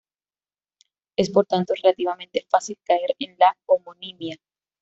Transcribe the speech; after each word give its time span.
Es, 1.15 1.29
por 1.29 1.45
tanto, 1.45 1.75
relativamente 1.75 2.43
fácil 2.49 2.79
caer 2.83 3.15
en 3.19 3.35
la 3.37 3.55
homonimia. 3.67 4.35